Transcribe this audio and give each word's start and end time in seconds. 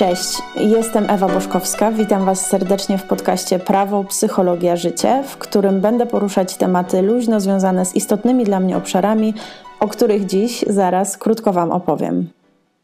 Cześć, 0.00 0.42
jestem 0.56 1.10
Ewa 1.10 1.28
Boszkowska. 1.28 1.92
Witam 1.92 2.24
Was 2.24 2.46
serdecznie 2.46 2.98
w 2.98 3.02
podcaście 3.02 3.58
Prawo, 3.58 4.04
Psychologia, 4.04 4.76
Życie, 4.76 5.22
w 5.26 5.36
którym 5.36 5.80
będę 5.80 6.06
poruszać 6.06 6.56
tematy 6.56 7.02
luźno 7.02 7.40
związane 7.40 7.84
z 7.84 7.96
istotnymi 7.96 8.44
dla 8.44 8.60
mnie 8.60 8.76
obszarami, 8.76 9.34
o 9.80 9.88
których 9.88 10.26
dziś 10.26 10.64
zaraz 10.68 11.18
krótko 11.18 11.52
Wam 11.52 11.72
opowiem. 11.72 12.28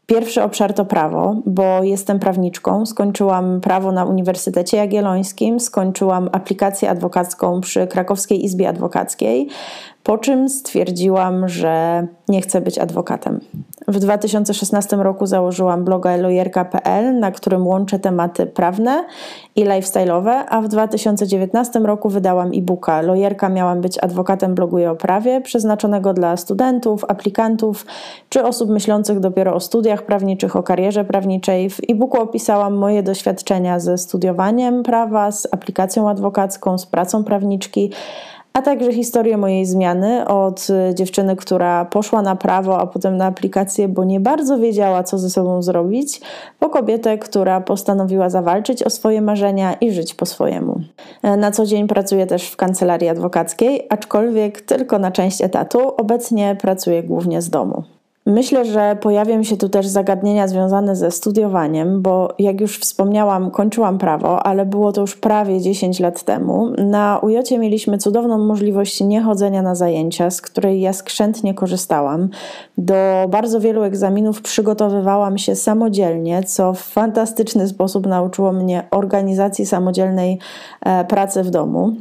Pierwszy 0.05 0.43
obszar 0.43 0.73
to 0.73 0.85
prawo, 0.85 1.35
bo 1.45 1.83
jestem 1.83 2.19
prawniczką. 2.19 2.85
Skończyłam 2.85 3.61
prawo 3.61 3.91
na 3.91 4.05
Uniwersytecie 4.05 4.77
Jagiellońskim, 4.77 5.59
skończyłam 5.59 6.29
aplikację 6.31 6.89
adwokacką 6.89 7.61
przy 7.61 7.87
Krakowskiej 7.87 8.45
Izbie 8.45 8.69
Adwokackiej, 8.69 9.47
po 10.03 10.17
czym 10.17 10.49
stwierdziłam, 10.49 11.49
że 11.49 12.07
nie 12.27 12.41
chcę 12.41 12.61
być 12.61 12.77
adwokatem. 12.79 13.39
W 13.89 13.99
2016 13.99 14.95
roku 14.95 15.25
założyłam 15.25 15.83
bloga 15.85 16.15
lojerka.pl, 16.15 17.19
na 17.19 17.31
którym 17.31 17.67
łączę 17.67 17.99
tematy 17.99 18.45
prawne 18.45 19.05
i 19.55 19.65
lifestyle'owe, 19.65 20.43
a 20.49 20.61
w 20.61 20.67
2019 20.67 21.79
roku 21.79 22.09
wydałam 22.09 22.51
e-booka 22.55 23.01
Lojerka 23.01 23.49
miałam 23.49 23.81
być 23.81 23.97
adwokatem 24.03 24.55
bloguje 24.55 24.91
o 24.91 24.95
prawie, 24.95 25.41
przeznaczonego 25.41 26.13
dla 26.13 26.37
studentów, 26.37 27.05
aplikantów 27.07 27.85
czy 28.29 28.43
osób 28.43 28.69
myślących 28.69 29.19
dopiero 29.19 29.53
o 29.53 29.59
studiach 29.59 30.05
prawniczych, 30.05 30.55
o 30.55 30.63
karierze 30.63 31.05
prawniczej. 31.05 31.69
W 31.69 31.79
e-booku 31.89 32.21
opisałam 32.21 32.75
moje 32.75 33.03
doświadczenia 33.03 33.79
ze 33.79 33.97
studiowaniem 33.97 34.83
prawa, 34.83 35.31
z 35.31 35.47
aplikacją 35.51 36.09
adwokacką, 36.09 36.77
z 36.77 36.85
pracą 36.85 37.23
prawniczki 37.23 37.91
a 38.57 38.61
także 38.61 38.93
historię 38.93 39.37
mojej 39.37 39.65
zmiany 39.65 40.27
od 40.27 40.67
dziewczyny, 40.93 41.35
która 41.35 41.85
poszła 41.85 42.21
na 42.21 42.35
prawo, 42.35 42.79
a 42.79 42.87
potem 42.87 43.17
na 43.17 43.25
aplikację, 43.25 43.87
bo 43.87 44.03
nie 44.03 44.19
bardzo 44.19 44.57
wiedziała, 44.57 45.03
co 45.03 45.17
ze 45.17 45.29
sobą 45.29 45.61
zrobić, 45.61 46.21
po 46.59 46.69
kobietę, 46.69 47.17
która 47.17 47.61
postanowiła 47.61 48.29
zawalczyć 48.29 48.83
o 48.83 48.89
swoje 48.89 49.21
marzenia 49.21 49.73
i 49.73 49.91
żyć 49.91 50.13
po 50.13 50.25
swojemu. 50.25 50.81
Na 51.23 51.51
co 51.51 51.65
dzień 51.65 51.87
pracuję 51.87 52.27
też 52.27 52.49
w 52.49 52.55
kancelarii 52.55 53.09
adwokackiej, 53.09 53.87
aczkolwiek 53.89 54.61
tylko 54.61 54.99
na 54.99 55.11
część 55.11 55.41
etatu. 55.41 55.95
Obecnie 55.95 56.57
pracuję 56.61 57.03
głównie 57.03 57.41
z 57.41 57.49
domu. 57.49 57.96
Myślę, 58.27 58.65
że 58.65 58.97
pojawią 59.01 59.43
się 59.43 59.57
tu 59.57 59.69
też 59.69 59.87
zagadnienia 59.87 60.47
związane 60.47 60.95
ze 60.95 61.11
studiowaniem, 61.11 62.01
bo 62.01 62.33
jak 62.39 62.61
już 62.61 62.79
wspomniałam, 62.79 63.51
kończyłam 63.51 63.97
prawo, 63.97 64.43
ale 64.43 64.65
było 64.65 64.91
to 64.91 65.01
już 65.01 65.15
prawie 65.15 65.61
10 65.61 65.99
lat 65.99 66.23
temu. 66.23 66.69
Na 66.77 67.19
UJ 67.21 67.37
mieliśmy 67.59 67.97
cudowną 67.97 68.37
możliwość 68.37 69.01
niechodzenia 69.01 69.61
na 69.61 69.75
zajęcia, 69.75 70.29
z 70.29 70.41
której 70.41 70.81
ja 70.81 70.93
skrzętnie 70.93 71.53
korzystałam. 71.53 72.29
Do 72.77 72.95
bardzo 73.29 73.59
wielu 73.59 73.83
egzaminów 73.83 74.41
przygotowywałam 74.41 75.37
się 75.37 75.55
samodzielnie, 75.55 76.43
co 76.43 76.73
w 76.73 76.79
fantastyczny 76.79 77.67
sposób 77.67 78.07
nauczyło 78.07 78.51
mnie 78.51 78.83
organizacji 78.91 79.65
samodzielnej 79.65 80.39
e, 80.85 81.05
pracy 81.05 81.43
w 81.43 81.49
domu. 81.49 81.95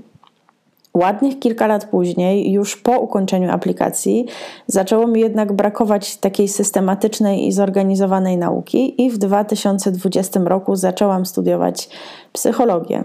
Ładnych 0.97 1.39
kilka 1.39 1.67
lat 1.67 1.85
później, 1.85 2.53
już 2.53 2.77
po 2.77 2.99
ukończeniu 2.99 3.51
aplikacji, 3.51 4.27
zaczęło 4.67 5.07
mi 5.07 5.21
jednak 5.21 5.53
brakować 5.53 6.17
takiej 6.17 6.49
systematycznej 6.49 7.47
i 7.47 7.53
zorganizowanej 7.53 8.37
nauki, 8.37 9.03
i 9.03 9.11
w 9.11 9.19
2020 9.19 10.41
roku 10.45 10.77
zaczęłam 10.77 11.27
studiować 11.27 11.89
psychologię. 12.33 13.05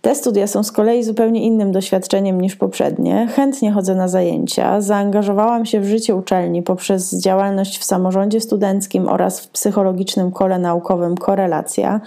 Te 0.00 0.14
studia 0.14 0.46
są 0.46 0.62
z 0.62 0.72
kolei 0.72 1.04
zupełnie 1.04 1.42
innym 1.42 1.72
doświadczeniem 1.72 2.40
niż 2.40 2.56
poprzednie. 2.56 3.28
Chętnie 3.36 3.72
chodzę 3.72 3.94
na 3.94 4.08
zajęcia, 4.08 4.80
zaangażowałam 4.80 5.66
się 5.66 5.80
w 5.80 5.84
życie 5.84 6.14
uczelni 6.14 6.62
poprzez 6.62 7.14
działalność 7.14 7.78
w 7.78 7.84
samorządzie 7.84 8.40
studenckim 8.40 9.08
oraz 9.08 9.40
w 9.40 9.48
psychologicznym 9.48 10.32
kole 10.32 10.58
naukowym 10.58 11.16
Korelacja. 11.16 12.00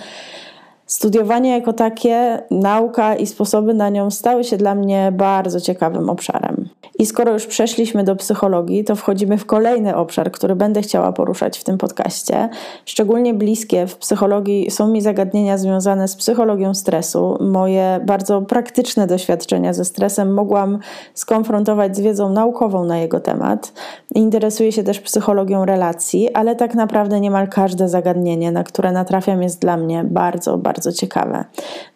Studiowanie 0.88 1.51
jako 1.51 1.73
takie, 1.73 2.44
nauka 2.51 3.16
i 3.16 3.28
sposoby 3.28 3.73
na 3.73 3.89
nią 3.89 4.12
stały 4.12 4.44
się 4.44 4.57
dla 4.57 4.75
mnie 4.75 5.12
bardzo 5.16 5.62
ciekawym 5.62 6.09
obszarem. 6.09 6.66
I 7.00 7.06
skoro 7.06 7.34
już 7.34 7.46
przeszliśmy 7.46 8.03
do 8.03 8.16
psychologii, 8.16 8.84
to 8.84 8.96
wchodzimy 8.96 9.38
w 9.38 9.46
kolejny 9.46 9.96
obszar, 9.96 10.31
który 10.31 10.56
będę 10.56 10.81
chciała 10.81 11.12
poruszać 11.12 11.59
w 11.59 11.63
tym 11.63 11.78
podcaście. 11.78 12.50
Szczególnie 12.85 13.34
bliskie 13.34 13.88
w 13.88 13.97
psychologii 13.97 14.72
są 14.72 14.88
mi 14.88 15.02
zagadnienia 15.02 15.57
związane 15.57 16.07
z 16.07 16.16
psychologią 16.16 16.74
stresu. 16.74 17.38
Moje 17.40 18.00
bardzo 18.06 18.41
praktyczne 18.41 19.07
doświadczenia 19.07 19.74
ze 19.74 19.86
stresem 19.86 20.34
mogłam 20.34 20.80
skonfrontować 21.13 21.97
z 21.97 22.00
wiedzą 22.00 22.30
naukową 22.30 22.86
na 22.86 22.97
jego 22.97 23.19
temat. 23.19 23.74
Interesuję 24.16 24.72
się 24.72 24.84
też 24.84 25.00
psychologią 25.00 25.66
relacji, 25.66 26.34
ale 26.34 26.56
tak 26.56 26.75
naprawdę 26.75 27.19
niemal 27.19 27.47
każde 27.47 27.90
zagadnienie, 27.90 28.52
na 28.52 28.63
które 28.63 28.91
natrafiam, 28.91 29.44
jest 29.44 29.62
dla 29.62 29.78
mnie 29.78 30.03
bardzo, 30.03 30.57
bardzo 30.57 30.91
ciekawe. 30.91 31.46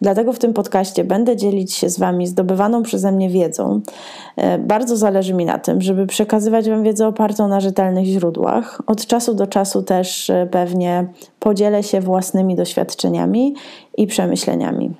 Dlatego 0.00 0.32
w 0.32 0.38
tym 0.38 0.52
podcaście 0.52 1.04
będę 1.04 1.36
dzielić 1.36 1.74
się 1.74 1.88
z 1.88 1.98
Wami 1.98 2.26
zdobywaną 2.26 2.82
przeze 2.82 3.12
mnie 3.12 3.30
wiedzą. 3.30 3.80
E, 4.36 4.58
bardzo 4.58 4.91
bardzo 4.92 5.00
zależy 5.00 5.34
mi 5.34 5.44
na 5.44 5.58
tym, 5.58 5.82
żeby 5.82 6.06
przekazywać 6.06 6.68
Wam 6.68 6.82
wiedzę 6.82 7.06
opartą 7.06 7.48
na 7.48 7.60
rzetelnych 7.60 8.04
źródłach. 8.04 8.82
Od 8.86 9.06
czasu 9.06 9.34
do 9.34 9.46
czasu 9.46 9.82
też 9.82 10.30
e, 10.30 10.48
pewnie 10.50 11.06
podzielę 11.40 11.82
się 11.82 12.00
własnymi 12.00 12.56
doświadczeniami 12.56 13.54
i 13.96 14.06
przemyśleniami. 14.06 14.90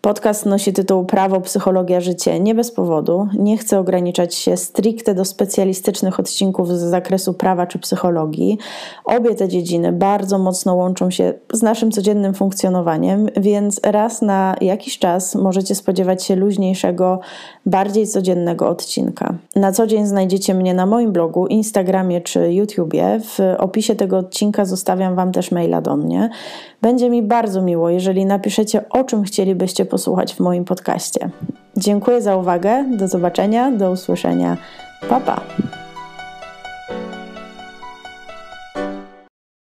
Podcast 0.00 0.46
nosi 0.46 0.72
tytuł 0.72 1.04
Prawo, 1.04 1.40
Psychologia, 1.40 2.00
Życie 2.00 2.40
nie 2.40 2.54
bez 2.54 2.72
powodu. 2.72 3.28
Nie 3.38 3.58
chcę 3.58 3.78
ograniczać 3.78 4.34
się 4.34 4.56
stricte 4.56 5.14
do 5.14 5.24
specjalistycznych 5.24 6.20
odcinków 6.20 6.68
z 6.68 6.80
zakresu 6.80 7.34
prawa 7.34 7.66
czy 7.66 7.78
psychologii. 7.78 8.58
Obie 9.04 9.34
te 9.34 9.48
dziedziny 9.48 9.92
bardzo 9.92 10.38
mocno 10.38 10.74
łączą 10.74 11.10
się 11.10 11.34
z 11.52 11.62
naszym 11.62 11.90
codziennym 11.90 12.34
funkcjonowaniem, 12.34 13.28
więc 13.36 13.80
raz 13.84 14.22
na 14.22 14.56
jakiś 14.60 14.98
czas 14.98 15.34
możecie 15.34 15.74
spodziewać 15.74 16.24
się 16.24 16.36
luźniejszego, 16.36 17.20
bardziej 17.66 18.06
codziennego 18.06 18.68
odcinka. 18.68 19.34
Na 19.56 19.72
co 19.72 19.86
dzień 19.86 20.06
znajdziecie 20.06 20.54
mnie 20.54 20.74
na 20.74 20.86
moim 20.86 21.12
blogu, 21.12 21.46
Instagramie 21.46 22.20
czy 22.20 22.52
YouTubie. 22.52 23.20
W 23.20 23.38
opisie 23.58 23.94
tego 23.94 24.18
odcinka 24.18 24.64
zostawiam 24.64 25.14
Wam 25.14 25.32
też 25.32 25.50
maila 25.50 25.80
do 25.80 25.96
mnie. 25.96 26.30
Będzie 26.82 27.10
mi 27.10 27.22
bardzo 27.22 27.62
miło, 27.62 27.90
jeżeli 27.90 28.26
napiszecie, 28.26 28.88
o 28.90 29.04
czym 29.04 29.22
chcielibyście 29.22 29.86
posłuchać 29.90 30.34
w 30.34 30.40
moim 30.40 30.64
podcaście. 30.64 31.30
Dziękuję 31.76 32.22
za 32.22 32.36
uwagę, 32.36 32.84
do 32.96 33.08
zobaczenia, 33.08 33.70
do 33.70 33.90
usłyszenia. 33.90 34.56
Pa 35.08 35.20
pa! 35.20 35.40